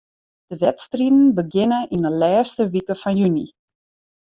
[0.51, 3.45] De wedstriden begjinne yn 'e lêste wike fan juny.